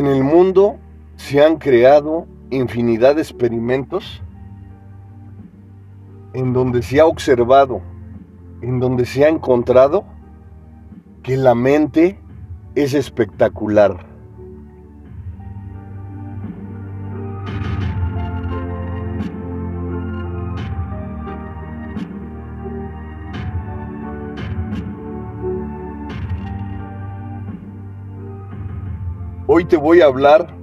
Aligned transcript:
En 0.00 0.06
el 0.06 0.24
mundo 0.24 0.78
se 1.16 1.44
han 1.44 1.58
creado 1.58 2.26
infinidad 2.48 3.16
de 3.16 3.20
experimentos 3.20 4.22
en 6.32 6.54
donde 6.54 6.80
se 6.80 7.00
ha 7.00 7.04
observado, 7.04 7.82
en 8.62 8.80
donde 8.80 9.04
se 9.04 9.26
ha 9.26 9.28
encontrado 9.28 10.06
que 11.22 11.36
la 11.36 11.54
mente 11.54 12.18
es 12.74 12.94
espectacular. 12.94 14.06
Voy 29.80 30.02
a 30.02 30.06
hablar, 30.06 30.54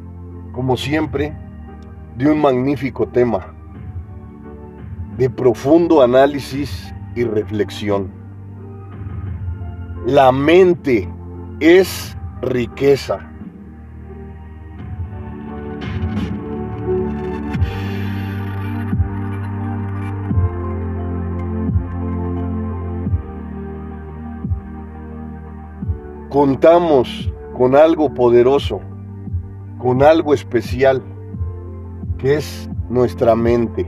como 0.53 0.77
siempre, 0.77 1.35
de 2.15 2.31
un 2.31 2.39
magnífico 2.39 3.07
tema, 3.07 3.53
de 5.17 5.29
profundo 5.29 6.03
análisis 6.03 6.93
y 7.15 7.23
reflexión. 7.23 8.11
La 10.05 10.31
mente 10.31 11.09
es 11.59 12.15
riqueza. 12.41 13.19
Contamos 26.29 27.31
con 27.57 27.75
algo 27.75 28.13
poderoso, 28.13 28.79
con 29.77 30.03
algo 30.03 30.33
especial, 30.33 31.03
que 32.17 32.35
es 32.35 32.69
nuestra 32.89 33.35
mente. 33.35 33.85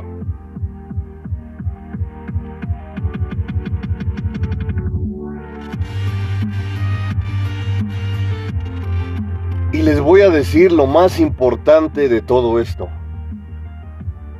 Y 9.71 9.81
les 9.81 9.99
voy 9.99 10.21
a 10.21 10.29
decir 10.29 10.71
lo 10.71 10.87
más 10.87 11.19
importante 11.19 12.09
de 12.09 12.21
todo 12.21 12.59
esto. 12.59 12.89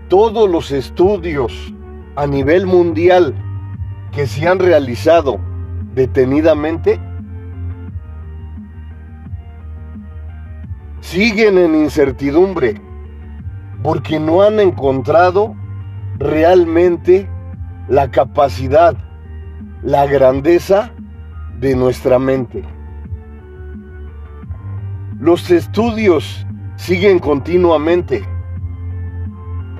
Todos 0.10 0.50
los 0.50 0.72
estudios 0.72 1.74
a 2.16 2.28
nivel 2.28 2.66
mundial 2.66 3.36
que 4.12 4.28
se 4.28 4.48
han 4.48 4.60
realizado 4.60 5.40
detenidamente 5.94 7.00
siguen 11.10 11.58
en 11.58 11.74
incertidumbre 11.74 12.80
porque 13.82 14.20
no 14.20 14.44
han 14.44 14.60
encontrado 14.60 15.56
realmente 16.20 17.28
la 17.88 18.12
capacidad, 18.12 18.96
la 19.82 20.06
grandeza 20.06 20.92
de 21.60 21.76
nuestra 21.76 22.20
mente. 22.20 22.64
Los 25.20 25.50
estudios 25.50 26.46
siguen 26.76 27.18
continuamente 27.18 28.24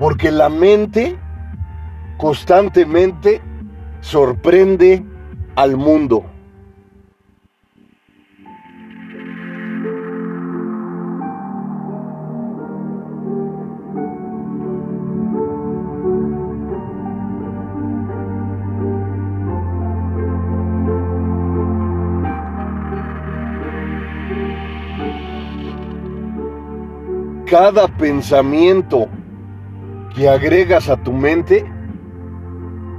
porque 0.00 0.32
la 0.32 0.48
mente 0.48 1.16
constantemente 2.16 3.40
sorprende 4.00 5.04
al 5.54 5.76
mundo. 5.76 6.24
Cada 27.50 27.88
pensamiento 27.88 29.08
que 30.14 30.28
agregas 30.28 30.88
a 30.88 30.96
tu 30.96 31.12
mente 31.12 31.68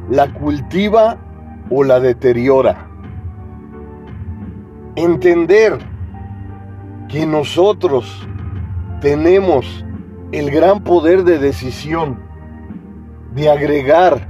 la 0.09 0.33
cultiva 0.33 1.17
o 1.69 1.85
la 1.85 2.01
deteriora. 2.01 2.85
Entender 4.97 5.79
que 7.07 7.25
nosotros 7.25 8.27
tenemos 8.99 9.85
el 10.33 10.51
gran 10.51 10.83
poder 10.83 11.23
de 11.23 11.39
decisión 11.39 12.19
de 13.33 13.49
agregar 13.49 14.27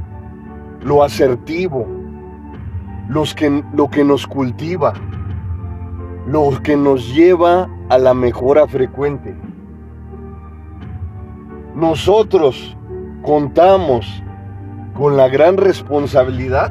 lo 0.83 1.03
asertivo, 1.03 1.87
los 3.09 3.33
que, 3.33 3.63
lo 3.73 3.89
que 3.89 4.03
nos 4.03 4.27
cultiva, 4.27 4.93
lo 6.27 6.61
que 6.61 6.77
nos 6.77 7.11
lleva 7.11 7.67
a 7.89 7.97
la 7.97 8.13
mejora 8.13 8.67
frecuente 8.67 9.35
nosotros 11.81 12.77
contamos 13.23 14.05
con 14.93 15.17
la 15.17 15.27
gran 15.29 15.57
responsabilidad 15.57 16.69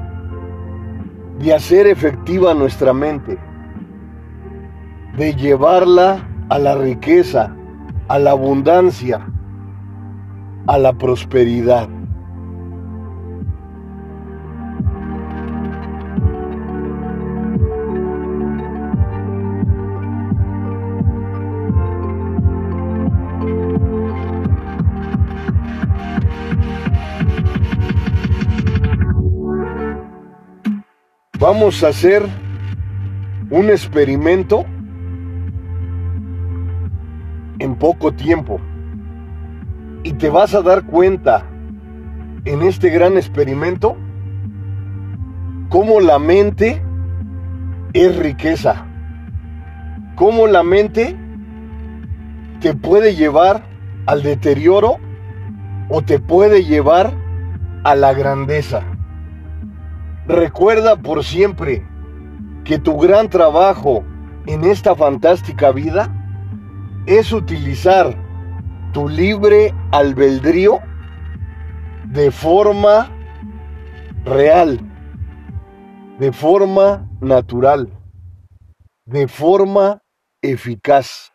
de 1.40 1.52
hacer 1.52 1.88
efectiva 1.88 2.54
nuestra 2.54 2.92
mente, 2.92 3.36
de 5.16 5.34
llevarla 5.34 6.28
a 6.48 6.60
la 6.60 6.76
riqueza, 6.76 7.52
a 8.06 8.20
la 8.20 8.30
abundancia, 8.30 9.26
a 10.68 10.78
la 10.78 10.92
prosperidad. 10.92 11.88
Vamos 31.60 31.84
a 31.84 31.88
hacer 31.88 32.22
un 33.50 33.68
experimento 33.68 34.64
en 37.58 37.74
poco 37.74 38.12
tiempo. 38.12 38.58
Y 40.02 40.14
te 40.14 40.30
vas 40.30 40.54
a 40.54 40.62
dar 40.62 40.86
cuenta 40.86 41.44
en 42.46 42.62
este 42.62 42.88
gran 42.88 43.18
experimento 43.18 43.98
cómo 45.68 46.00
la 46.00 46.18
mente 46.18 46.82
es 47.92 48.16
riqueza. 48.16 48.86
Cómo 50.14 50.46
la 50.46 50.62
mente 50.62 51.14
te 52.62 52.72
puede 52.72 53.16
llevar 53.16 53.64
al 54.06 54.22
deterioro 54.22 54.96
o 55.90 56.00
te 56.00 56.20
puede 56.20 56.64
llevar 56.64 57.12
a 57.84 57.94
la 57.96 58.14
grandeza. 58.14 58.82
Recuerda 60.30 60.94
por 60.94 61.24
siempre 61.24 61.84
que 62.62 62.78
tu 62.78 62.96
gran 62.98 63.28
trabajo 63.28 64.04
en 64.46 64.62
esta 64.62 64.94
fantástica 64.94 65.72
vida 65.72 66.08
es 67.06 67.32
utilizar 67.32 68.16
tu 68.92 69.08
libre 69.08 69.74
albedrío 69.90 70.78
de 72.04 72.30
forma 72.30 73.10
real, 74.24 74.78
de 76.20 76.30
forma 76.30 77.10
natural, 77.20 77.88
de 79.06 79.26
forma 79.26 80.00
eficaz. 80.42 81.29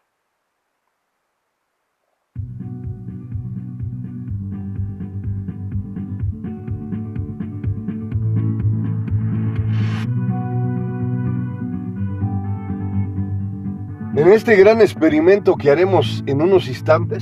En 14.16 14.30
este 14.30 14.56
gran 14.56 14.80
experimento 14.80 15.58
que 15.58 15.70
haremos 15.70 16.24
en 16.26 16.42
unos 16.42 16.70
instantes, 16.70 17.22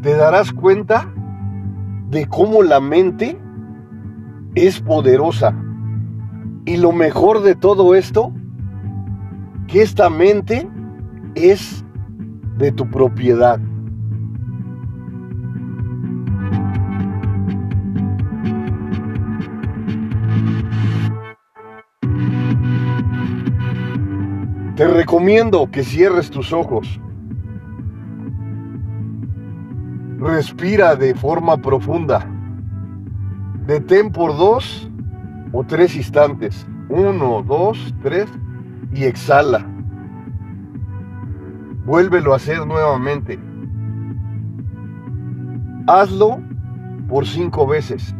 te 0.00 0.14
darás 0.14 0.52
cuenta 0.52 1.12
de 2.10 2.28
cómo 2.28 2.62
la 2.62 2.78
mente 2.78 3.36
es 4.54 4.78
poderosa. 4.78 5.52
Y 6.64 6.76
lo 6.76 6.92
mejor 6.92 7.42
de 7.42 7.56
todo 7.56 7.96
esto, 7.96 8.32
que 9.66 9.82
esta 9.82 10.08
mente 10.08 10.68
es 11.34 11.84
de 12.56 12.70
tu 12.70 12.88
propiedad. 12.88 13.58
Te 24.82 24.88
recomiendo 24.88 25.70
que 25.70 25.84
cierres 25.84 26.28
tus 26.28 26.52
ojos. 26.52 27.00
Respira 30.18 30.96
de 30.96 31.14
forma 31.14 31.56
profunda. 31.56 32.28
Detén 33.64 34.10
por 34.10 34.36
dos 34.36 34.90
o 35.52 35.62
tres 35.62 35.94
instantes. 35.94 36.66
Uno, 36.88 37.44
dos, 37.46 37.94
tres. 38.02 38.28
Y 38.92 39.04
exhala. 39.04 39.64
Vuélvelo 41.86 42.32
a 42.32 42.36
hacer 42.38 42.66
nuevamente. 42.66 43.38
Hazlo 45.86 46.40
por 47.08 47.24
cinco 47.24 47.68
veces. 47.68 48.12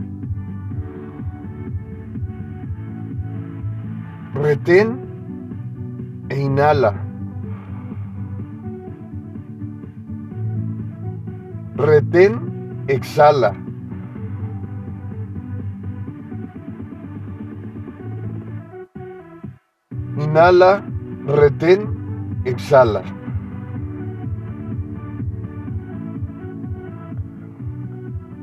Retén 4.35 5.02
e 6.33 6.41
inhala. 6.41 6.95
Retén, 11.77 12.33
exhala. 12.89 13.53
Inhala, 20.17 20.83
retén, 21.27 21.81
exhala. 22.47 23.03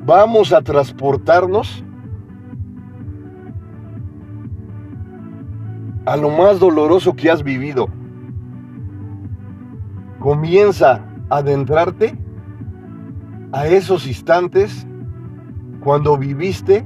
Vamos 0.06 0.54
a 0.54 0.62
transportarnos 0.62 1.84
a 6.10 6.18
lo 6.18 6.32
más 6.32 6.60
doloroso 6.60 7.16
que 7.16 7.30
has 7.30 7.44
vivido. 7.44 7.88
Comienza 10.18 11.06
a 11.30 11.38
adentrarte 11.38 12.18
a 13.52 13.68
esos 13.68 14.08
instantes 14.08 14.88
cuando 15.82 16.18
viviste 16.18 16.84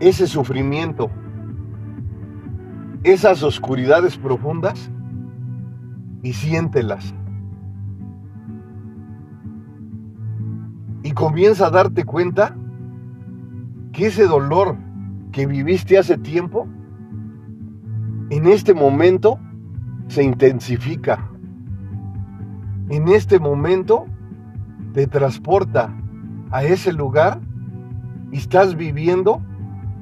ese 0.00 0.26
sufrimiento, 0.26 1.08
esas 3.04 3.44
oscuridades 3.44 4.18
profundas 4.18 4.90
y 6.24 6.32
siéntelas. 6.32 7.14
Y 11.04 11.12
comienza 11.12 11.68
a 11.68 11.70
darte 11.70 12.02
cuenta 12.02 12.56
que 13.92 14.06
ese 14.06 14.26
dolor 14.26 14.76
que 15.30 15.46
viviste 15.46 15.96
hace 15.96 16.18
tiempo, 16.18 16.66
en 18.30 18.46
este 18.46 18.74
momento 18.74 19.38
se 20.08 20.22
intensifica. 20.22 21.30
En 22.88 23.08
este 23.08 23.38
momento 23.38 24.06
te 24.92 25.06
transporta 25.06 25.92
a 26.50 26.64
ese 26.64 26.92
lugar 26.92 27.40
y 28.32 28.38
estás 28.38 28.76
viviendo 28.76 29.42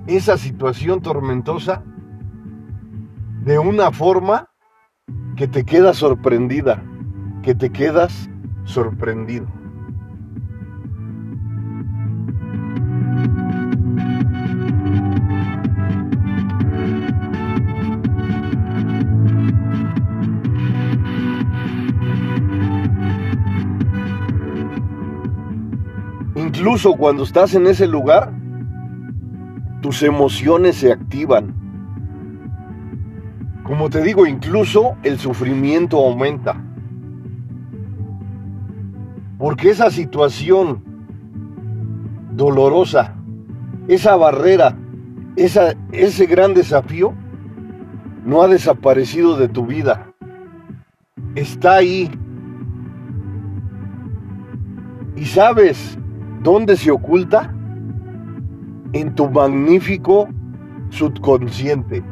esa 0.07 0.37
situación 0.37 1.01
tormentosa 1.01 1.83
de 3.45 3.59
una 3.59 3.91
forma 3.93 4.51
que 5.37 5.49
te 5.49 5.65
queda 5.65 5.93
sorprendida, 5.95 6.83
que 7.43 7.55
te 7.55 7.71
quedas 7.71 8.31
sorprendido. 8.65 9.47
Incluso 26.65 26.95
cuando 26.95 27.25
estás 27.25 27.55
en 27.55 27.67
ese 27.67 27.87
lugar, 27.87 28.33
tus 29.83 30.03
emociones 30.03 30.77
se 30.77 30.93
activan. 30.93 31.55
Como 33.65 33.91
te 33.91 34.01
digo, 34.01 34.27
incluso 34.27 34.97
el 35.03 35.19
sufrimiento 35.19 35.99
aumenta. 35.99 36.57
Porque 39.37 39.69
esa 39.69 39.91
situación 39.91 40.83
dolorosa, 42.31 43.15
esa 43.87 44.17
barrera, 44.17 44.75
esa, 45.37 45.75
ese 45.93 46.25
gran 46.25 46.55
desafío, 46.55 47.13
no 48.25 48.41
ha 48.41 48.49
desaparecido 48.49 49.37
de 49.37 49.49
tu 49.49 49.67
vida. 49.67 50.15
Está 51.35 51.75
ahí. 51.75 52.11
Y 55.15 55.27
sabes 55.27 55.99
¿Dónde 56.45 56.77
se 56.77 56.91
oculta? 56.91 57.55
En 58.93 59.15
tu 59.15 59.31
magnífico 59.31 60.29
subconsciente. 60.91 62.05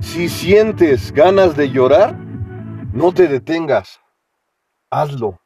Si 0.00 0.30
sientes 0.30 1.12
ganas 1.12 1.54
de 1.54 1.70
llorar, 1.70 2.18
no 2.94 3.12
te 3.12 3.28
detengas. 3.28 4.00
Hazlo. 4.90 5.43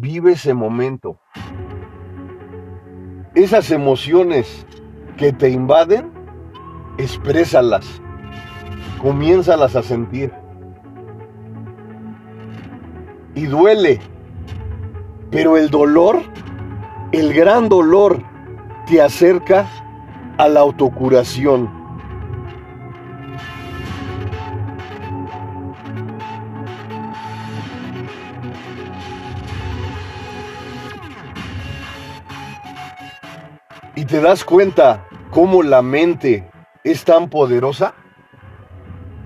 Vive 0.00 0.34
ese 0.34 0.54
momento. 0.54 1.18
Esas 3.34 3.72
emociones 3.72 4.64
que 5.16 5.32
te 5.32 5.50
invaden, 5.50 6.12
exprésalas. 6.98 7.84
Comiénzalas 9.02 9.74
a 9.74 9.82
sentir. 9.82 10.32
Y 13.34 13.46
duele. 13.46 13.98
Pero 15.32 15.56
el 15.56 15.68
dolor, 15.68 16.22
el 17.10 17.34
gran 17.34 17.68
dolor, 17.68 18.22
te 18.86 19.02
acerca 19.02 19.66
a 20.36 20.48
la 20.48 20.60
autocuración. 20.60 21.77
Te 34.08 34.22
das 34.22 34.42
cuenta 34.42 35.06
cómo 35.30 35.62
la 35.62 35.82
mente 35.82 36.50
es 36.82 37.04
tan 37.04 37.28
poderosa, 37.28 37.92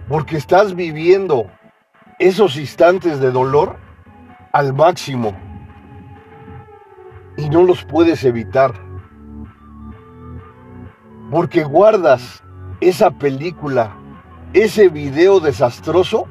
porque 0.09 0.37
estás 0.37 0.75
viviendo 0.75 1.47
esos 2.19 2.57
instantes 2.57 3.21
de 3.21 3.31
dolor 3.31 3.77
al 4.51 4.75
máximo 4.75 5.37
y 7.37 7.49
no 7.49 7.63
los 7.63 7.85
puedes 7.85 8.25
evitar, 8.25 8.73
porque 11.31 11.63
guardas 11.63 12.43
esa 12.81 13.13
película, 13.13 13.97
ese 14.53 14.89
video 14.89 15.39
desastroso 15.39 16.27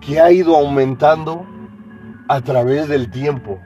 que 0.00 0.20
ha 0.20 0.30
ido 0.30 0.56
aumentando 0.56 1.44
a 2.28 2.40
través 2.42 2.86
del 2.86 3.10
tiempo. 3.10 3.60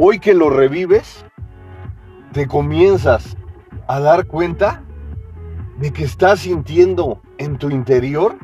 Hoy 0.00 0.20
que 0.20 0.32
lo 0.32 0.48
revives, 0.48 1.24
te 2.32 2.46
comienzas 2.46 3.36
a 3.88 3.98
dar 3.98 4.28
cuenta 4.28 4.84
de 5.78 5.92
que 5.92 6.04
estás 6.04 6.38
sintiendo 6.40 7.20
en 7.38 7.58
tu 7.58 7.68
interior 7.68 8.38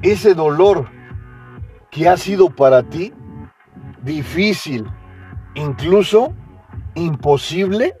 ese 0.00 0.32
dolor 0.32 0.88
que 1.90 2.08
ha 2.08 2.16
sido 2.16 2.48
para 2.48 2.82
ti 2.82 3.12
difícil, 4.02 4.86
incluso 5.54 6.32
imposible 6.94 7.94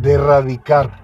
de 0.00 0.14
erradicar. 0.14 1.01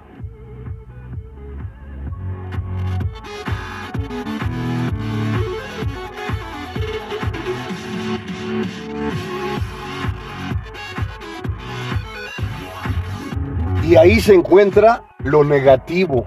Y 13.88 13.96
ahí 13.96 14.20
se 14.20 14.34
encuentra 14.34 15.02
lo 15.18 15.44
negativo, 15.44 16.26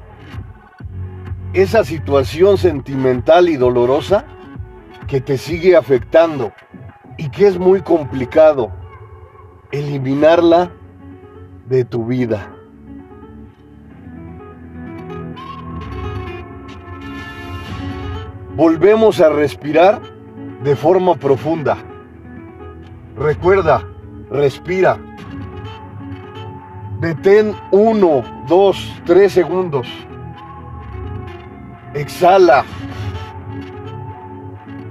esa 1.54 1.84
situación 1.84 2.58
sentimental 2.58 3.50
y 3.50 3.56
dolorosa 3.56 4.26
que 5.08 5.22
te 5.22 5.38
sigue 5.38 5.76
afectando 5.76 6.54
y 7.18 7.30
que 7.30 7.48
es 7.48 7.60
muy 7.60 7.82
complicado 7.82 8.72
eliminarla 9.72 10.72
de 11.68 11.86
tu 11.86 12.06
vida. 12.06 12.52
volvemos 18.56 19.20
a 19.22 19.30
respirar 19.30 20.02
de 20.64 20.76
forma 20.76 21.16
profunda. 21.16 21.78
Recuerda, 23.18 23.84
respira. 24.30 25.00
Detén 27.02 27.56
uno, 27.72 28.22
dos, 28.46 28.78
tres 29.08 29.34
segundos. 29.34 29.88
Exhala 31.96 32.64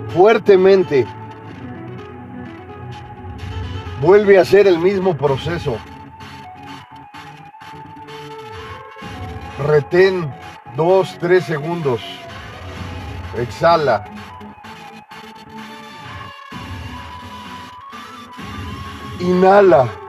fuertemente. 0.09 1.07
Vuelve 4.01 4.39
a 4.39 4.43
hacer 4.43 4.67
el 4.67 4.81
mismo 4.81 5.17
proceso. 5.17 5.79
Retén 9.69 10.35
dos, 10.75 11.17
tres 11.21 11.45
segundos. 11.45 12.01
Exhala. 13.39 14.05
Inhala. 19.21 20.00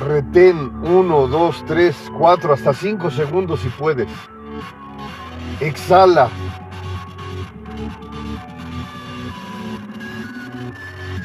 Retén 0.00 0.70
uno, 0.84 1.26
dos, 1.26 1.64
tres, 1.66 1.96
cuatro, 2.16 2.52
hasta 2.52 2.72
cinco 2.72 3.10
segundos 3.10 3.60
si 3.60 3.68
puedes. 3.68 4.08
Exhala. 5.60 6.28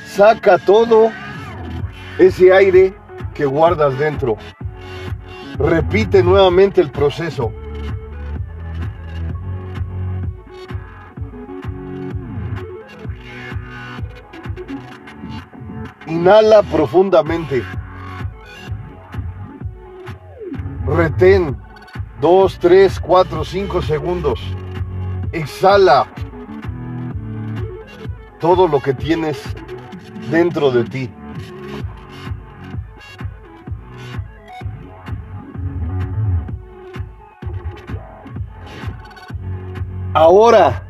Saca 0.07 0.57
todo 0.57 1.11
ese 2.17 2.51
aire 2.51 2.95
que 3.35 3.45
guardas 3.45 3.97
dentro. 3.99 4.37
Repite 5.59 6.23
nuevamente 6.23 6.81
el 6.81 6.89
proceso. 6.89 7.51
Inhala 16.07 16.63
profundamente. 16.63 17.63
Retén 20.93 21.57
2, 22.21 22.59
3, 22.59 22.99
4, 22.99 23.43
5 23.43 23.81
segundos. 23.81 24.39
Exhala 25.31 26.05
todo 28.39 28.67
lo 28.67 28.79
que 28.79 28.93
tienes 28.93 29.41
dentro 30.29 30.69
de 30.69 30.83
ti. 30.83 31.09
Ahora 40.13 40.85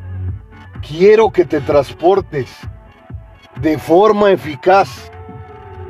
quiero 0.86 1.30
que 1.30 1.46
te 1.46 1.62
transportes 1.62 2.50
de 3.56 3.78
forma 3.78 4.32
eficaz, 4.32 5.10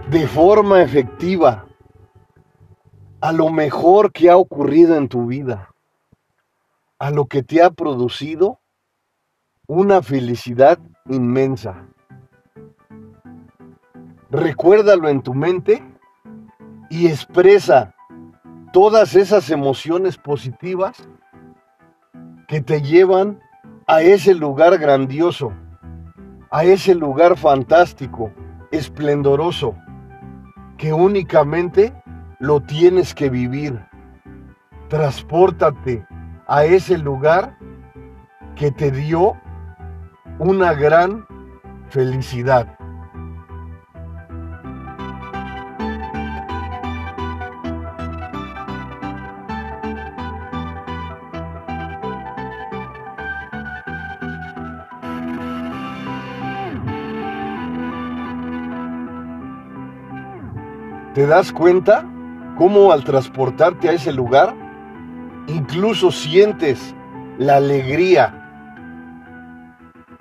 de 0.09 0.25
forma 0.29 0.83
efectiva, 0.83 1.65
a 3.25 3.33
lo 3.33 3.49
mejor 3.49 4.13
que 4.13 4.29
ha 4.29 4.37
ocurrido 4.37 4.97
en 4.97 5.09
tu 5.09 5.25
vida, 5.25 5.71
a 6.99 7.11
lo 7.11 7.25
que 7.25 7.43
te 7.43 7.63
ha 7.63 7.71
producido 7.71 8.61
una 9.67 10.03
felicidad 10.03 10.79
inmensa. 11.09 11.87
Recuérdalo 14.31 15.09
en 15.09 15.23
tu 15.23 15.33
mente 15.33 15.83
y 16.91 17.07
expresa 17.07 17.95
todas 18.75 19.15
esas 19.15 19.49
emociones 19.49 20.19
positivas 20.19 21.09
que 22.47 22.61
te 22.61 22.83
llevan 22.83 23.41
a 23.87 24.03
ese 24.03 24.35
lugar 24.35 24.77
grandioso, 24.77 25.51
a 26.51 26.65
ese 26.65 26.95
lugar 26.95 27.39
fantástico, 27.39 28.31
esplendoroso, 28.71 29.75
que 30.77 30.93
únicamente 30.93 31.95
lo 32.45 32.61
tienes 32.61 33.15
que 33.15 33.31
vivir. 33.31 33.81
Transpórtate 34.89 36.07
a 36.47 36.65
ese 36.65 36.99
lugar 36.99 37.57
que 38.55 38.71
te 38.71 38.91
dio 38.91 39.35
una 40.39 40.75
gran 40.75 41.27
felicidad. 41.89 42.69
¿Te 61.15 61.27
das 61.29 61.53
cuenta 61.53 62.05
cómo 62.57 62.93
al 62.93 63.05
transportarte 63.05 63.89
a 63.89 63.93
ese 63.93 64.13
lugar, 64.13 64.55
incluso 65.47 66.11
sientes 66.11 66.95
la 67.39 67.57
alegría 67.57 68.41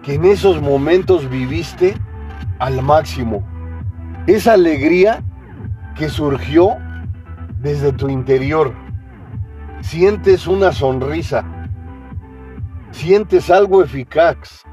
que 0.04 0.16
en 0.16 0.26
esos 0.26 0.62
momentos 0.62 1.30
viviste 1.30 1.96
al 2.60 2.82
máximo? 2.82 3.44
Esa 4.28 4.54
alegría 4.54 5.24
que 5.96 6.10
surgió 6.10 6.78
desde 7.60 7.94
tu 7.94 8.10
interior. 8.10 8.74
Sientes 9.82 10.48
una 10.48 10.72
sonrisa, 10.72 11.46
sientes 12.92 13.50
algo 13.50 13.84
eficaz, 13.84 14.64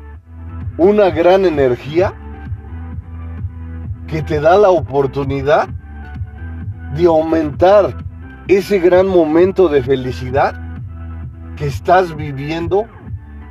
una 0.78 1.10
gran 1.10 1.44
energía 1.44 2.14
que 4.06 4.22
te 4.22 4.40
da 4.40 4.56
la 4.58 4.70
oportunidad 4.70 5.68
de 6.94 7.06
aumentar 7.06 7.96
ese 8.48 8.78
gran 8.78 9.06
momento 9.06 9.68
de 9.68 9.82
felicidad 9.82 10.54
que 11.56 11.66
estás 11.66 12.16
viviendo 12.16 12.86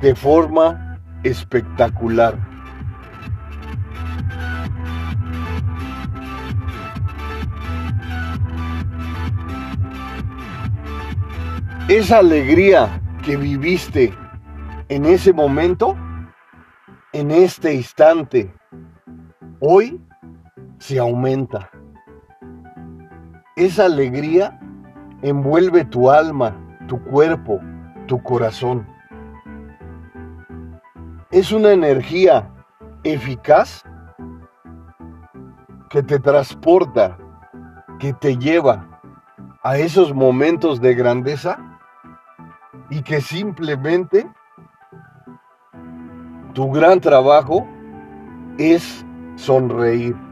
de 0.02 0.14
forma 0.14 0.98
espectacular. 1.22 2.34
Esa 11.88 12.18
alegría 12.18 13.00
que 13.22 13.36
viviste 13.36 14.14
en 14.88 15.06
ese 15.06 15.32
momento, 15.32 15.96
en 17.12 17.30
este 17.30 17.74
instante, 17.74 18.54
hoy 19.60 20.00
se 20.78 20.98
aumenta. 20.98 21.70
Esa 23.60 23.84
alegría 23.84 24.58
envuelve 25.20 25.84
tu 25.84 26.10
alma, 26.10 26.56
tu 26.88 26.98
cuerpo, 27.04 27.60
tu 28.06 28.22
corazón. 28.22 28.86
Es 31.30 31.52
una 31.52 31.72
energía 31.72 32.50
eficaz 33.04 33.84
que 35.90 36.02
te 36.02 36.18
transporta, 36.18 37.18
que 37.98 38.14
te 38.14 38.38
lleva 38.38 38.98
a 39.62 39.76
esos 39.76 40.14
momentos 40.14 40.80
de 40.80 40.94
grandeza 40.94 41.58
y 42.88 43.02
que 43.02 43.20
simplemente 43.20 44.26
tu 46.54 46.72
gran 46.72 46.98
trabajo 46.98 47.68
es 48.56 49.04
sonreír. 49.36 50.29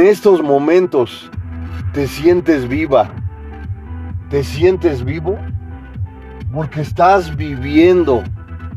En 0.00 0.06
estos 0.06 0.42
momentos 0.42 1.30
te 1.92 2.06
sientes 2.06 2.66
viva, 2.66 3.10
te 4.30 4.42
sientes 4.42 5.04
vivo 5.04 5.36
porque 6.54 6.80
estás 6.80 7.36
viviendo 7.36 8.22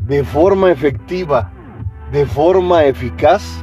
de 0.06 0.22
forma 0.22 0.70
efectiva, 0.70 1.50
de 2.12 2.26
forma 2.26 2.84
eficaz, 2.84 3.62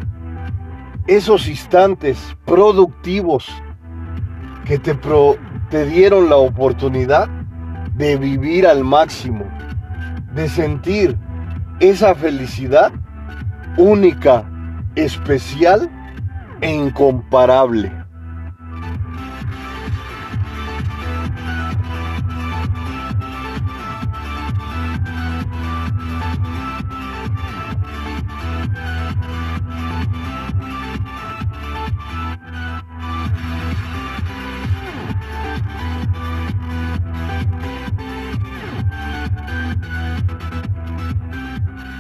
esos 1.06 1.48
instantes 1.48 2.36
productivos 2.46 3.48
que 4.66 4.80
te, 4.80 4.98
te 5.70 5.86
dieron 5.86 6.30
la 6.30 6.38
oportunidad 6.38 7.30
de 7.96 8.18
vivir 8.18 8.66
al 8.66 8.84
máximo, 8.84 9.46
de 10.34 10.50
sentir 10.50 11.16
esa 11.80 12.16
felicidad 12.16 12.92
única, 13.78 14.50
especial 14.96 15.88
incomparable. 16.62 17.92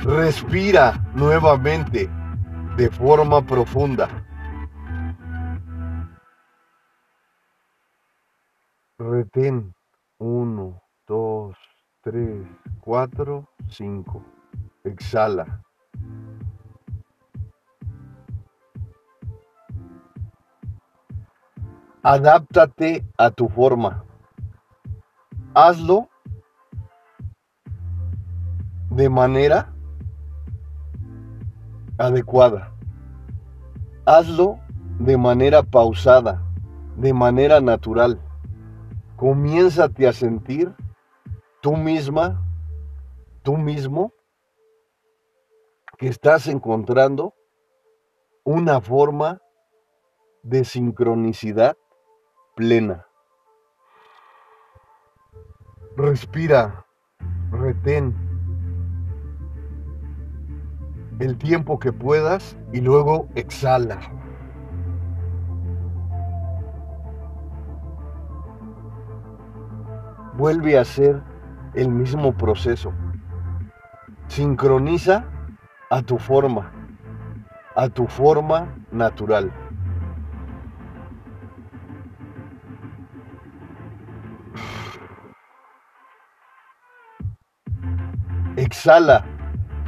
Respira 0.03 0.99
nuevamente 1.13 2.09
de 2.75 2.89
forma 2.89 3.41
profunda. 3.45 4.09
Retén. 9.01 9.73
Uno, 10.19 10.83
dos, 11.07 11.57
tres, 12.03 12.45
cuatro, 12.79 13.49
cinco. 13.67 14.23
Exhala. 14.83 15.63
Adáptate 22.03 23.03
a 23.17 23.31
tu 23.31 23.49
forma. 23.49 24.03
Hazlo 25.55 26.07
de 28.91 29.09
manera 29.09 29.73
adecuada. 31.97 32.71
Hazlo 34.05 34.59
de 34.99 35.17
manera 35.17 35.63
pausada, 35.63 36.43
de 36.97 37.13
manera 37.13 37.59
natural. 37.61 38.19
Comiénzate 39.21 40.07
a 40.07 40.13
sentir 40.13 40.73
tú 41.61 41.77
misma, 41.77 42.43
tú 43.43 43.55
mismo, 43.55 44.11
que 45.99 46.07
estás 46.07 46.47
encontrando 46.47 47.35
una 48.43 48.81
forma 48.81 49.39
de 50.41 50.65
sincronicidad 50.65 51.77
plena. 52.55 53.05
Respira, 55.95 56.87
retén 57.51 58.15
el 61.19 61.37
tiempo 61.37 61.77
que 61.77 61.93
puedas 61.93 62.57
y 62.73 62.81
luego 62.81 63.27
exhala. 63.35 63.99
Vuelve 70.41 70.75
a 70.75 70.81
hacer 70.81 71.21
el 71.75 71.89
mismo 71.89 72.33
proceso. 72.33 72.91
Sincroniza 74.27 75.25
a 75.91 76.01
tu 76.01 76.17
forma, 76.17 76.71
a 77.75 77.89
tu 77.89 78.07
forma 78.07 78.73
natural. 78.91 79.51
Exhala. 88.55 89.23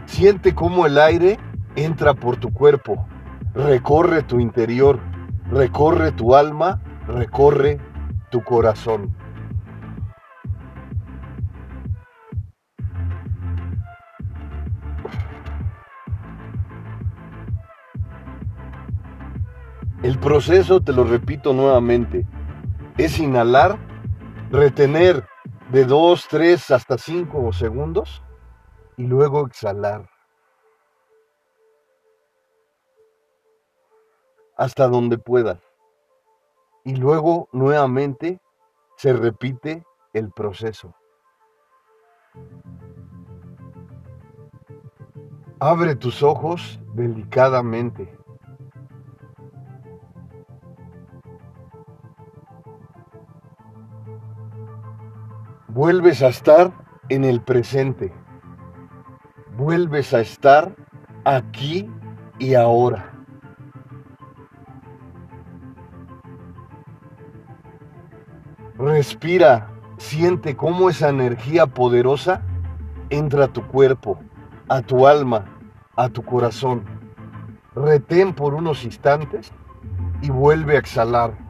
Siente 0.05 0.53
cómo 0.53 0.85
el 0.85 0.99
aire 0.99 1.39
entra 1.75 2.13
por 2.13 2.37
tu 2.37 2.53
cuerpo, 2.53 3.07
recorre 3.55 4.21
tu 4.21 4.39
interior, 4.39 4.99
recorre 5.49 6.11
tu 6.11 6.35
alma, 6.35 6.79
recorre 7.07 7.79
tu 8.29 8.43
corazón. 8.43 9.22
Proceso, 20.23 20.79
te 20.79 20.93
lo 20.93 21.03
repito 21.03 21.51
nuevamente, 21.53 22.25
es 22.97 23.19
inhalar, 23.19 23.77
retener 24.51 25.27
de 25.69 25.83
2, 25.83 26.27
3 26.29 26.71
hasta 26.71 26.97
5 26.97 27.51
segundos 27.51 28.23
y 28.95 29.03
luego 29.03 29.45
exhalar. 29.45 30.09
Hasta 34.55 34.87
donde 34.87 35.17
pueda. 35.17 35.59
Y 36.85 36.95
luego 36.95 37.49
nuevamente 37.51 38.39
se 38.95 39.11
repite 39.11 39.83
el 40.13 40.31
proceso. 40.31 40.95
Abre 45.59 45.95
tus 45.95 46.23
ojos 46.23 46.79
delicadamente. 46.93 48.22
Vuelves 55.73 56.21
a 56.21 56.27
estar 56.27 56.71
en 57.09 57.23
el 57.23 57.41
presente 57.41 58.13
vuelves 59.57 60.13
a 60.13 60.21
estar 60.21 60.75
aquí 61.25 61.89
y 62.39 62.55
ahora. 62.55 63.11
Respira, 68.77 69.69
siente 69.97 70.55
cómo 70.55 70.89
esa 70.89 71.09
energía 71.09 71.67
poderosa 71.67 72.41
entra 73.09 73.45
a 73.45 73.47
tu 73.47 73.65
cuerpo, 73.67 74.19
a 74.67 74.81
tu 74.81 75.07
alma, 75.07 75.45
a 75.95 76.09
tu 76.09 76.23
corazón. 76.23 76.83
Retén 77.75 78.33
por 78.33 78.53
unos 78.53 78.83
instantes 78.83 79.51
y 80.21 80.29
vuelve 80.29 80.75
a 80.75 80.79
exhalar. 80.79 81.42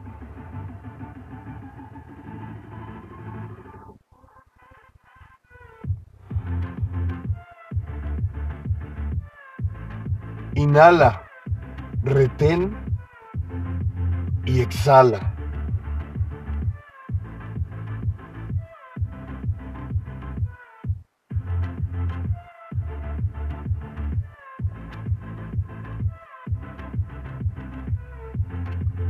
Inhala, 10.56 11.22
retén 12.04 12.76
y 14.44 14.60
exhala. 14.60 15.34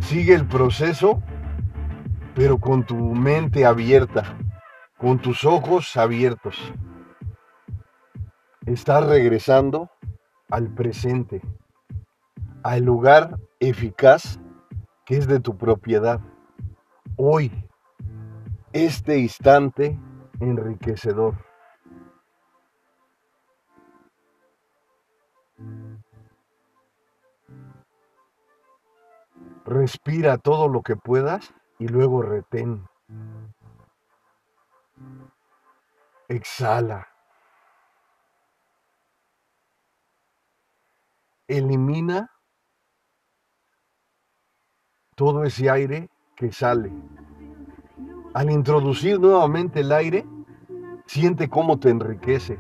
Sigue 0.01 0.35
el 0.35 0.47
proceso, 0.47 1.23
pero 2.35 2.59
con 2.59 2.85
tu 2.85 2.97
mente 2.97 3.67
abierta, 3.67 4.37
con 4.97 5.19
tus 5.19 5.45
ojos 5.45 5.97
abiertos. 5.99 6.73
Estás 8.65 9.05
regresando 9.05 9.91
al 10.55 10.73
presente, 10.73 11.43
al 12.63 12.85
lugar 12.85 13.41
eficaz 13.59 14.39
que 15.05 15.17
es 15.17 15.27
de 15.27 15.41
tu 15.41 15.59
propiedad. 15.59 16.21
Hoy, 17.17 17.51
este 18.73 19.19
instante 19.19 19.99
enriquecedor. 20.39 21.35
Respira 29.65 30.39
todo 30.39 30.69
lo 30.69 30.83
que 30.83 30.95
puedas 30.95 31.53
y 31.81 31.89
luego 31.89 32.23
retén. 32.23 32.87
Exhala. 36.29 37.14
Elimina 41.49 42.31
todo 45.15 45.45
ese 45.45 45.71
aire 45.71 46.09
que 46.37 46.53
sale. 46.53 46.93
Al 48.33 48.51
introducir 48.51 49.21
nuevamente 49.21 49.81
el 49.81 49.93
aire, 49.93 50.27
siente 51.07 51.49
cómo 51.49 51.79
te 51.79 51.91
enriquece, 51.91 52.59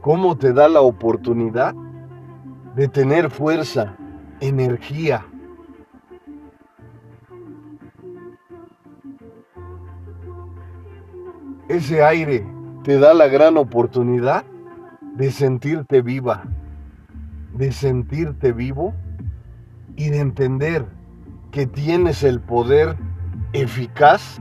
cómo 0.00 0.36
te 0.36 0.52
da 0.52 0.68
la 0.68 0.80
oportunidad 0.80 1.74
de 2.74 2.88
tener 2.88 3.30
fuerza, 3.30 3.96
energía. 4.40 5.26
Ese 11.68 12.02
aire 12.02 12.46
te 12.84 12.98
da 12.98 13.14
la 13.14 13.26
gran 13.28 13.56
oportunidad 13.56 14.44
de 15.14 15.30
sentirte 15.30 16.02
viva, 16.02 16.44
de 17.54 17.72
sentirte 17.72 18.52
vivo 18.52 18.94
y 19.96 20.10
de 20.10 20.20
entender 20.20 20.84
que 21.50 21.66
tienes 21.66 22.22
el 22.22 22.40
poder 22.40 22.96
eficaz 23.52 24.38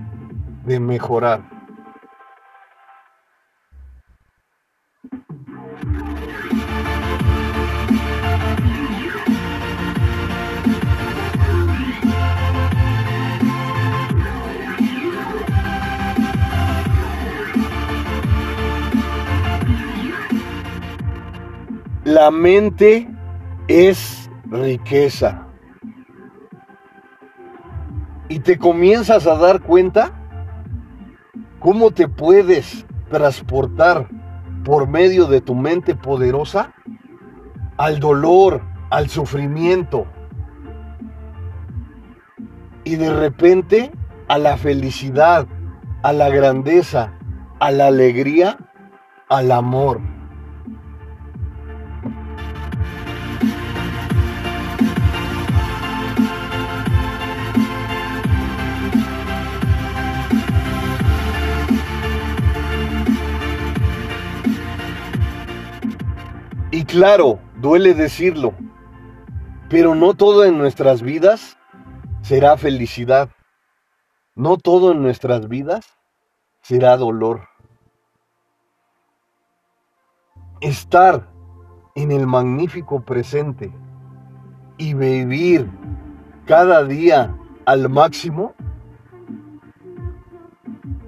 de 0.66 0.80
mejorar. 0.80 1.53
La 22.14 22.30
mente 22.30 23.10
es 23.68 24.30
riqueza. 24.46 25.48
Y 28.30 28.38
te 28.42 28.60
comienzas 28.60 29.26
a 29.26 29.36
dar 29.36 29.62
cuenta 29.62 30.12
cómo 31.58 31.90
te 31.90 32.08
puedes 32.08 32.86
transportar 33.10 34.10
por 34.64 34.88
medio 34.88 35.26
de 35.26 35.42
tu 35.42 35.56
mente 35.56 35.96
poderosa 35.96 36.72
al 37.78 38.00
dolor, 38.00 38.62
al 38.92 39.10
sufrimiento. 39.10 40.06
Y 42.84 42.96
de 42.98 43.12
repente 43.12 43.92
a 44.28 44.38
la 44.38 44.58
felicidad, 44.58 45.48
a 46.04 46.14
la 46.14 46.30
grandeza, 46.30 47.12
a 47.60 47.72
la 47.72 47.88
alegría, 47.88 48.60
al 49.30 49.52
amor. 49.52 50.00
Y 66.84 66.86
claro, 66.86 67.40
duele 67.62 67.94
decirlo, 67.94 68.54
pero 69.70 69.96
no 69.96 70.16
todo 70.16 70.44
en 70.44 70.58
nuestras 70.58 71.02
vidas 71.02 71.58
será 72.24 72.58
felicidad. 72.58 73.30
No 74.36 74.58
todo 74.58 74.92
en 74.92 75.02
nuestras 75.02 75.48
vidas 75.48 75.86
será 76.62 76.98
dolor. 76.98 77.48
Estar 80.60 81.30
en 81.96 82.12
el 82.12 82.28
magnífico 82.28 83.00
presente 83.00 83.72
y 84.78 84.94
vivir 84.94 85.72
cada 86.46 86.84
día 86.84 87.34
al 87.66 87.88
máximo 87.88 88.56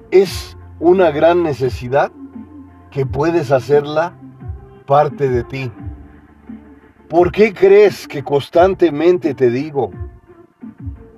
es 0.09 0.57
una 0.79 1.11
gran 1.11 1.43
necesidad 1.43 2.13
que 2.91 3.05
puedes 3.05 3.51
hacerla 3.51 4.17
parte 4.85 5.29
de 5.29 5.43
ti. 5.43 5.71
¿Por 7.09 7.31
qué 7.31 7.53
crees 7.53 8.07
que 8.07 8.23
constantemente 8.23 9.33
te 9.33 9.49
digo 9.49 9.91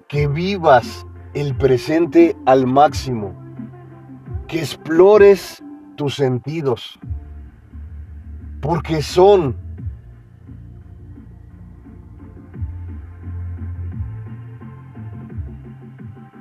que 0.07 0.27
vivas 0.27 1.05
el 1.33 1.55
presente 1.55 2.35
al 2.45 2.65
máximo, 2.65 3.33
que 4.47 4.59
explores 4.59 5.63
tus 5.95 6.15
sentidos, 6.15 6.99
porque 8.61 9.01
son 9.01 9.55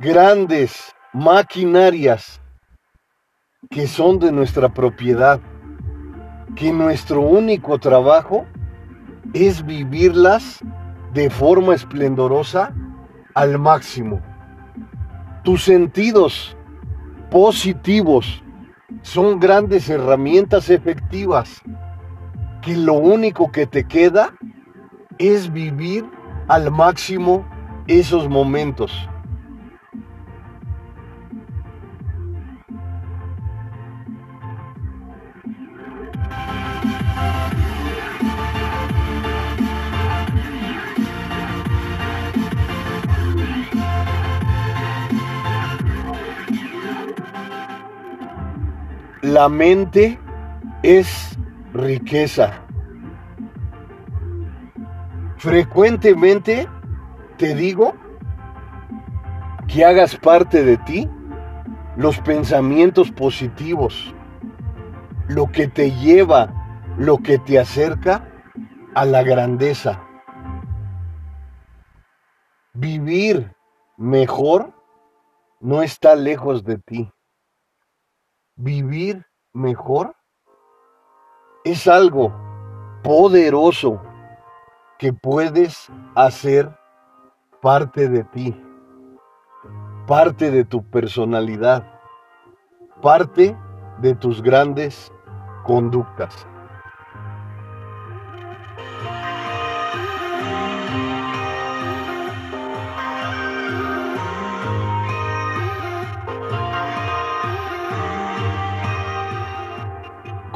grandes 0.01 0.95
maquinarias 1.12 2.41
que 3.71 3.87
son 3.87 4.19
de 4.19 4.31
nuestra 4.31 4.69
propiedad 4.69 5.41
que 6.55 6.73
nuestro 6.73 7.21
único 7.21 7.79
trabajo 7.79 8.47
es 9.33 9.65
vivirlas 9.65 10.61
de 11.13 11.31
forma 11.31 11.75
esplendorosa 11.75 12.73
al 13.35 13.59
máximo. 13.59 14.21
Tus 15.43 15.65
sentidos 15.65 16.57
positivos 17.31 18.43
son 19.03 19.41
grandes 19.41 19.89
herramientas 19.89 20.71
efectivas 20.71 21.63
que 22.63 22.77
lo 22.77 22.95
único 22.95 23.51
que 23.51 23.67
te 23.67 23.85
queda 23.85 24.35
es 25.19 25.53
vivir 25.53 26.05
al 26.49 26.71
máximo 26.71 27.47
esos 27.87 28.29
momentos. 28.29 29.09
La 49.37 49.51
mente 49.51 50.18
es 50.83 51.38
riqueza. 51.75 52.64
Frecuentemente 55.37 56.66
te 57.37 57.55
digo 57.55 57.92
que 59.68 59.85
hagas 59.85 60.16
parte 60.16 60.64
de 60.64 60.79
ti 60.79 61.11
los 61.99 62.18
pensamientos 62.20 63.12
positivos, 63.12 64.14
lo 65.29 65.53
que 65.53 65.68
te 65.68 65.90
lleva, 65.90 66.94
lo 66.96 67.18
que 67.18 67.38
te 67.38 67.59
acerca 67.59 68.27
a 68.94 69.05
la 69.05 69.22
grandeza. 69.22 70.03
Vivir 72.72 73.55
mejor 73.99 74.72
no 75.61 75.83
está 75.83 76.16
lejos 76.16 76.64
de 76.64 76.79
ti 76.79 77.12
vivir 78.57 79.25
mejor 79.53 80.16
es 81.64 81.87
algo 81.87 82.33
poderoso 83.03 84.01
que 84.99 85.12
puedes 85.12 85.88
hacer 86.14 86.75
parte 87.61 88.09
de 88.09 88.25
ti, 88.25 88.61
parte 90.07 90.51
de 90.51 90.64
tu 90.64 90.83
personalidad, 90.83 91.87
parte 93.03 93.57
de 93.99 94.14
tus 94.14 94.42
grandes 94.42 95.12
conductas. 95.64 96.47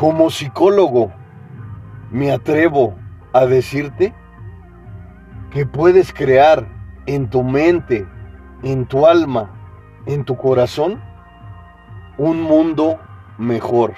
Como 0.00 0.30
psicólogo, 0.30 1.12
me 2.10 2.32
atrevo 2.32 2.96
a 3.34 3.44
decirte 3.44 4.14
que 5.50 5.66
puedes 5.66 6.14
crear 6.14 6.66
en 7.04 7.28
tu 7.28 7.42
mente, 7.42 8.08
en 8.62 8.86
tu 8.86 9.06
alma, 9.06 9.50
en 10.06 10.24
tu 10.24 10.38
corazón, 10.38 11.02
un 12.16 12.40
mundo 12.40 12.98
mejor. 13.36 13.92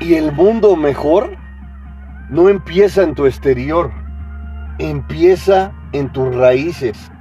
Y 0.00 0.14
el 0.14 0.32
mundo 0.32 0.76
mejor 0.76 1.36
no 2.30 2.48
empieza 2.48 3.02
en 3.02 3.14
tu 3.14 3.26
exterior, 3.26 3.92
empieza 4.78 5.72
en 5.92 6.10
tus 6.10 6.34
raíces, 6.34 7.12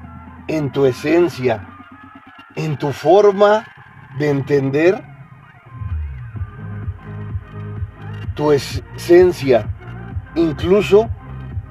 en 0.47 0.71
tu 0.71 0.85
esencia, 0.85 1.67
en 2.55 2.77
tu 2.77 2.93
forma 2.93 3.65
de 4.17 4.29
entender 4.29 5.03
tu 8.35 8.51
esencia, 8.51 9.69
incluso 10.35 11.09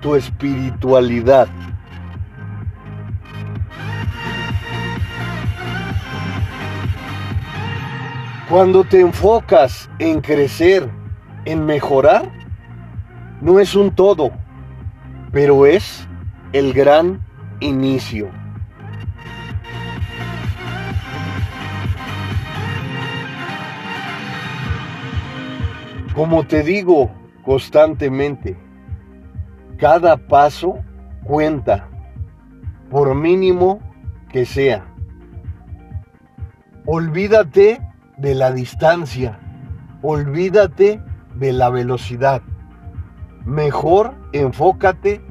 tu 0.01 0.15
espiritualidad. 0.15 1.49
Cuando 8.49 8.85
te 8.85 9.01
enfocas 9.01 9.91
en 9.99 10.21
crecer, 10.21 10.89
en 11.45 11.67
mejorar, 11.67 12.31
no 13.41 13.61
es 13.61 13.75
un 13.75 13.91
todo, 13.91 14.31
pero 15.33 15.67
es 15.67 16.07
el 16.53 16.73
gran 16.73 17.21
inicio. 17.61 18.38
Como 26.19 26.43
te 26.43 26.65
digo 26.65 27.13
constantemente, 27.45 28.57
cada 29.77 30.17
paso 30.17 30.81
cuenta, 31.23 31.89
por 32.91 33.15
mínimo 33.15 33.79
que 34.29 34.45
sea. 34.45 34.85
Olvídate 36.87 37.81
de 38.17 38.35
la 38.35 38.51
distancia, 38.51 39.39
olvídate 40.03 41.01
de 41.37 41.53
la 41.53 41.71
velocidad. 41.71 42.43
Mejor 43.45 44.17
enfócate 44.33 45.25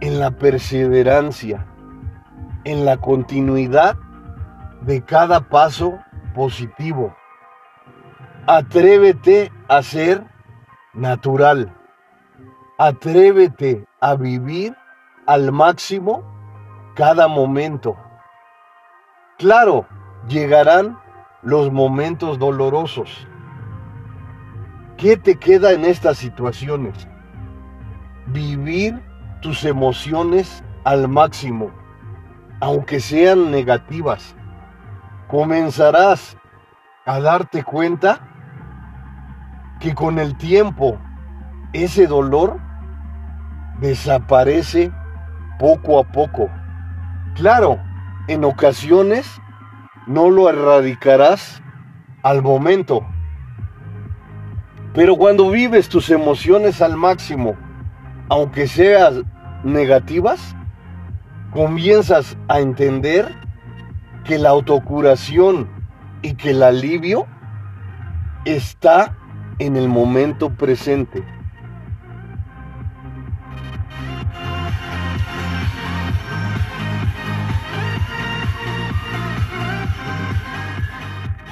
en 0.00 0.18
la 0.18 0.32
perseverancia, 0.32 1.68
en 2.64 2.84
la 2.84 2.96
continuidad 2.96 3.94
de 4.82 5.02
cada 5.02 5.48
paso 5.48 6.00
positivo 6.34 7.14
Atrévete 8.46 9.52
a 9.68 9.82
ser 9.82 10.24
natural. 10.94 11.72
Atrévete 12.78 13.86
a 14.00 14.14
vivir 14.14 14.74
al 15.26 15.52
máximo 15.52 16.24
cada 16.94 17.28
momento. 17.28 17.96
Claro, 19.36 19.86
llegarán 20.26 20.98
los 21.42 21.70
momentos 21.70 22.38
dolorosos. 22.38 23.26
¿Qué 24.96 25.18
te 25.18 25.36
queda 25.36 25.72
en 25.72 25.84
estas 25.84 26.16
situaciones? 26.16 27.08
Vivir 28.26 29.02
tus 29.42 29.64
emociones 29.64 30.64
al 30.84 31.08
máximo, 31.08 31.70
aunque 32.60 33.00
sean 33.00 33.50
negativas. 33.50 34.34
Comenzarás 35.28 36.38
a 37.04 37.20
darte 37.20 37.64
cuenta 37.64 38.26
que 39.80 39.94
con 39.94 40.18
el 40.18 40.36
tiempo 40.36 40.98
ese 41.72 42.06
dolor 42.06 42.60
desaparece 43.80 44.92
poco 45.58 45.98
a 45.98 46.04
poco. 46.04 46.48
Claro, 47.34 47.78
en 48.28 48.44
ocasiones 48.44 49.40
no 50.06 50.30
lo 50.30 50.48
erradicarás 50.48 51.62
al 52.22 52.42
momento, 52.42 53.06
pero 54.92 55.16
cuando 55.16 55.50
vives 55.50 55.88
tus 55.88 56.10
emociones 56.10 56.82
al 56.82 56.96
máximo, 56.96 57.54
aunque 58.28 58.66
sean 58.66 59.24
negativas, 59.64 60.54
comienzas 61.52 62.36
a 62.48 62.60
entender 62.60 63.34
que 64.24 64.38
la 64.38 64.50
autocuración 64.50 65.68
y 66.22 66.34
que 66.34 66.50
el 66.50 66.62
alivio 66.62 67.26
está 68.44 69.16
en 69.60 69.76
el 69.76 69.90
momento 69.90 70.48
presente. 70.48 71.22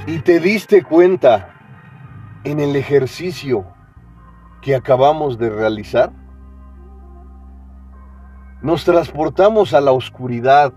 Y 0.07 0.21
te 0.21 0.41
diste 0.41 0.83
cuenta 0.83 1.51
en 2.45 2.61
el 2.61 2.77
ejercicio 2.77 3.67
que 4.63 4.75
acabamos 4.75 5.37
de 5.37 5.51
realizar. 5.51 6.11
Nos 8.63 8.87
transportamos 8.87 9.75
a 9.75 9.83
la 9.83 9.93
oscuridad, 9.93 10.73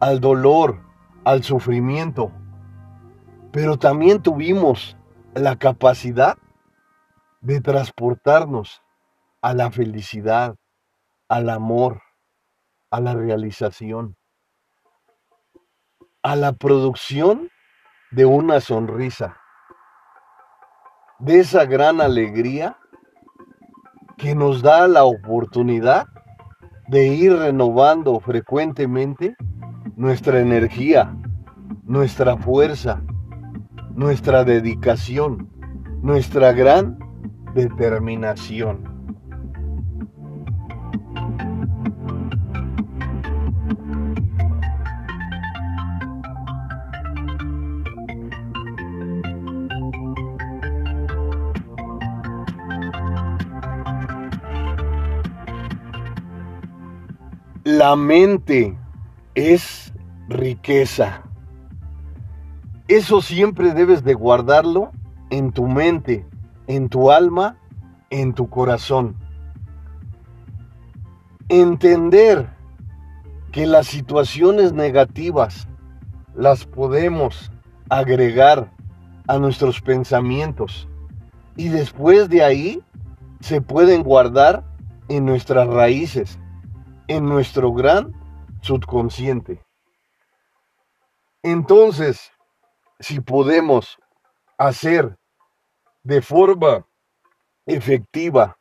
al 0.00 0.20
dolor, 0.20 0.80
al 1.22 1.44
sufrimiento, 1.44 2.32
pero 3.52 3.78
también 3.78 4.20
tuvimos 4.20 4.96
la 5.34 5.54
capacidad 5.54 6.36
de 7.42 7.60
transportarnos 7.60 8.82
a 9.40 9.52
la 9.52 9.70
felicidad, 9.70 10.56
al 11.28 11.50
amor, 11.50 12.00
a 12.90 13.00
la 13.00 13.14
realización, 13.14 14.16
a 16.22 16.36
la 16.36 16.52
producción 16.52 17.50
de 18.12 18.24
una 18.26 18.60
sonrisa, 18.60 19.36
de 21.18 21.40
esa 21.40 21.64
gran 21.66 22.00
alegría 22.00 22.78
que 24.16 24.34
nos 24.34 24.62
da 24.62 24.86
la 24.86 25.04
oportunidad 25.04 26.06
de 26.88 27.08
ir 27.08 27.36
renovando 27.36 28.20
frecuentemente 28.20 29.34
nuestra 29.96 30.40
energía, 30.40 31.16
nuestra 31.82 32.36
fuerza, 32.36 33.02
nuestra 33.94 34.44
dedicación, 34.44 35.50
nuestra 36.02 36.52
gran 36.52 36.98
determinación. 37.54 38.92
La 57.64 57.96
mente 57.96 58.76
es 59.34 59.92
riqueza. 60.28 61.22
Eso 62.88 63.22
siempre 63.22 63.72
debes 63.72 64.04
de 64.04 64.14
guardarlo 64.14 64.90
en 65.30 65.52
tu 65.52 65.66
mente, 65.66 66.26
en 66.76 66.88
tu 66.88 67.10
alma, 67.10 67.58
en 68.08 68.32
tu 68.32 68.48
corazón. 68.48 69.16
Entender 71.50 72.48
que 73.52 73.66
las 73.66 73.86
situaciones 73.86 74.72
negativas 74.72 75.68
las 76.34 76.64
podemos 76.64 77.52
agregar 77.90 78.72
a 79.28 79.38
nuestros 79.38 79.82
pensamientos 79.82 80.88
y 81.56 81.68
después 81.68 82.30
de 82.30 82.42
ahí 82.42 82.82
se 83.40 83.60
pueden 83.60 84.02
guardar 84.02 84.64
en 85.08 85.26
nuestras 85.26 85.68
raíces, 85.68 86.38
en 87.06 87.26
nuestro 87.26 87.74
gran 87.74 88.14
subconsciente. 88.62 89.60
Entonces, 91.42 92.30
si 92.98 93.20
podemos 93.20 93.98
hacer 94.56 95.18
de 96.04 96.20
forma 96.20 96.86
efectiva 97.66 98.56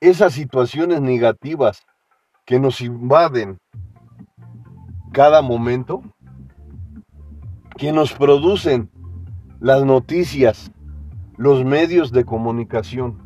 esas 0.00 0.32
situaciones 0.32 1.00
negativas 1.00 1.84
que 2.44 2.58
nos 2.58 2.80
invaden 2.80 3.58
cada 5.12 5.42
momento, 5.42 6.02
que 7.76 7.92
nos 7.92 8.12
producen 8.12 8.90
las 9.60 9.84
noticias, 9.84 10.72
los 11.36 11.64
medios 11.64 12.12
de 12.12 12.24
comunicación. 12.24 13.18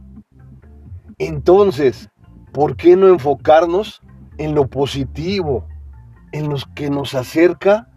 Entonces, 1.19 2.11
¿por 2.53 2.77
qué 2.77 2.97
no 2.97 3.09
enfocarnos 3.09 4.03
en 4.39 4.55
lo 4.55 4.67
positivo, 4.67 5.67
en 6.33 6.49
lo 6.49 6.57
que 6.75 6.91
nos 6.91 7.15
acerca 7.15 7.89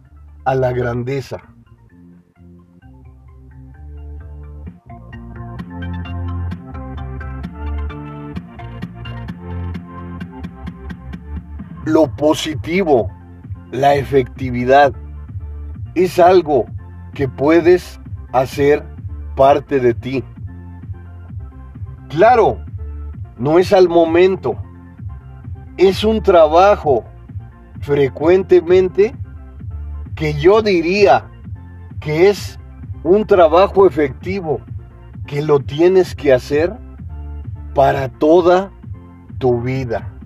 a 0.44 0.54
la 0.54 0.72
grandeza? 0.72 1.42
Lo 11.88 12.14
positivo, 12.14 13.10
la 13.72 13.94
efectividad, 13.94 14.92
es 15.94 16.18
algo 16.18 16.66
que 17.14 17.28
puedes 17.28 18.00
hacer 18.32 18.84
parte 19.34 19.80
de 19.80 19.94
ti. 19.94 20.24
Claro, 22.08 22.58
no 23.36 23.58
es 23.58 23.72
al 23.72 23.88
momento, 23.88 24.56
es 25.76 26.04
un 26.04 26.22
trabajo 26.22 27.04
frecuentemente 27.80 29.14
que 30.14 30.34
yo 30.34 30.62
diría 30.62 31.30
que 32.00 32.28
es 32.28 32.58
un 33.02 33.26
trabajo 33.26 33.86
efectivo 33.86 34.60
que 35.26 35.42
lo 35.42 35.60
tienes 35.60 36.14
que 36.14 36.32
hacer 36.32 36.74
para 37.74 38.08
toda 38.08 38.72
tu 39.38 39.60
vida. 39.60 40.17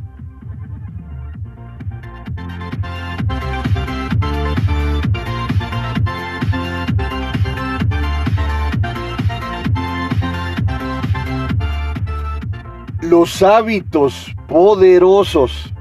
Los 13.02 13.42
hábitos 13.42 14.32
poderosos 14.46 15.74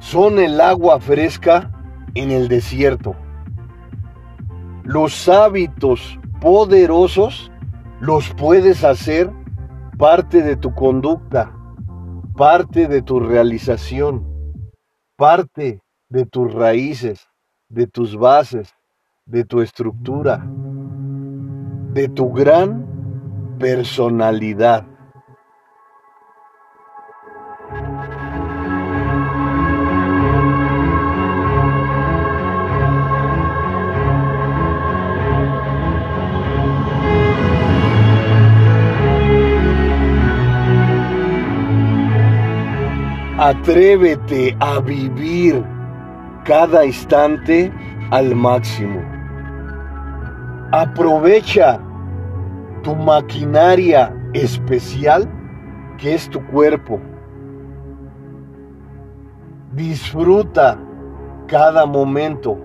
son 0.00 0.38
el 0.38 0.60
agua 0.60 1.00
fresca 1.00 1.72
en 2.14 2.30
el 2.30 2.48
desierto. 2.48 3.16
Los 4.84 5.30
hábitos 5.30 6.20
poderosos 6.42 7.50
los 8.00 8.28
puedes 8.34 8.84
hacer 8.84 9.32
parte 9.96 10.42
de 10.42 10.56
tu 10.56 10.74
conducta, 10.74 11.56
parte 12.36 12.86
de 12.86 13.00
tu 13.00 13.18
realización, 13.18 14.26
parte 15.16 15.80
de 16.10 16.26
tus 16.26 16.52
raíces, 16.52 17.28
de 17.70 17.86
tus 17.86 18.14
bases, 18.14 18.74
de 19.24 19.46
tu 19.46 19.62
estructura, 19.62 20.46
de 21.94 22.08
tu 22.10 22.30
gran 22.30 22.86
personalidad. 23.58 24.97
Atrévete 43.48 44.54
a 44.60 44.78
vivir 44.78 45.64
cada 46.44 46.84
instante 46.84 47.72
al 48.10 48.34
máximo. 48.34 49.00
Aprovecha 50.70 51.80
tu 52.82 52.94
maquinaria 52.94 54.14
especial 54.34 55.26
que 55.96 56.14
es 56.14 56.28
tu 56.28 56.44
cuerpo. 56.48 57.00
Disfruta 59.72 60.78
cada 61.46 61.86
momento. 61.86 62.58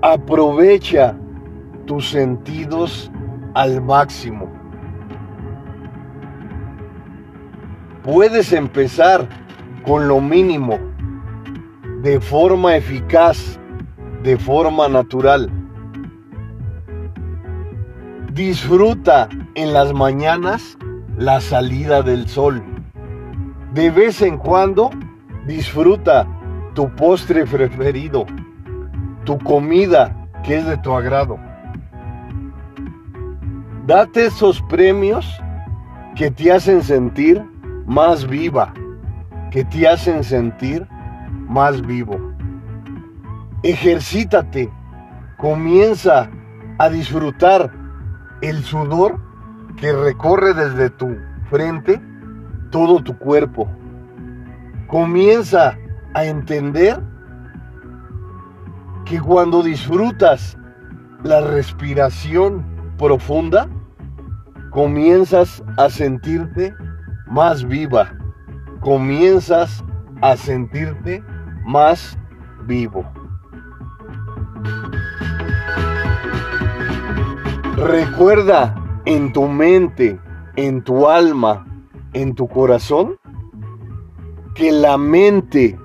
Aprovecha 0.00 1.16
tus 1.86 2.08
sentidos 2.08 3.10
al 3.54 3.82
máximo. 3.82 4.48
Puedes 8.04 8.52
empezar 8.52 9.26
con 9.84 10.08
lo 10.08 10.20
mínimo, 10.20 10.78
de 12.02 12.20
forma 12.20 12.76
eficaz, 12.76 13.58
de 14.22 14.36
forma 14.36 14.88
natural. 14.88 15.50
Disfruta 18.32 19.28
en 19.54 19.72
las 19.72 19.92
mañanas 19.92 20.78
la 21.18 21.40
salida 21.40 22.02
del 22.02 22.28
sol. 22.28 22.62
De 23.74 23.90
vez 23.90 24.22
en 24.22 24.38
cuando 24.38 24.90
disfruta 25.46 26.26
tu 26.74 26.88
postre 26.94 27.44
preferido, 27.44 28.26
tu 29.24 29.38
comida 29.38 30.16
que 30.44 30.58
es 30.58 30.66
de 30.66 30.76
tu 30.78 30.92
agrado. 30.92 31.38
Date 33.86 34.26
esos 34.26 34.62
premios 34.62 35.26
que 36.14 36.30
te 36.30 36.52
hacen 36.52 36.82
sentir 36.82 37.42
más 37.86 38.26
viva, 38.26 38.72
que 39.52 39.64
te 39.64 39.86
hacen 39.86 40.24
sentir 40.24 40.88
más 41.46 41.82
vivo. 41.82 42.18
Ejercítate, 43.62 44.72
comienza 45.36 46.30
a 46.78 46.88
disfrutar 46.88 47.70
el 48.40 48.64
sudor 48.64 49.20
que 49.76 49.92
recorre 49.92 50.54
desde 50.54 50.88
tu 50.90 51.16
frente 51.50 52.00
todo 52.70 53.02
tu 53.04 53.16
cuerpo. 53.18 53.68
Comienza 54.86 55.78
a 56.14 56.24
entender 56.24 56.98
que 59.04 59.20
cuando 59.20 59.62
disfrutas 59.62 60.56
la 61.22 61.42
respiración 61.42 62.64
profunda, 62.96 63.68
comienzas 64.70 65.62
a 65.76 65.90
sentirte 65.90 66.74
más 67.26 67.64
viva, 67.64 68.12
comienzas 68.82 69.82
a 70.20 70.36
sentirte 70.36 71.22
más 71.64 72.18
vivo. 72.66 73.04
Recuerda 77.76 78.74
en 79.06 79.32
tu 79.32 79.48
mente, 79.48 80.18
en 80.56 80.82
tu 80.82 81.08
alma, 81.08 81.66
en 82.12 82.34
tu 82.34 82.46
corazón, 82.48 83.16
que 84.54 84.70
la 84.70 84.98
mente 84.98 85.78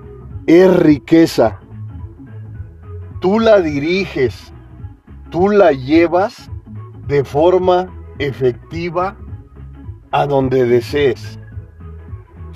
es 0.46 0.76
riqueza. 0.76 1.60
Tú 3.20 3.40
la 3.40 3.60
diriges, 3.60 4.52
tú 5.30 5.48
la 5.48 5.72
llevas 5.72 6.50
de 7.06 7.24
forma 7.24 7.88
efectiva 8.18 9.16
a 10.10 10.26
donde 10.26 10.64
desees. 10.64 11.37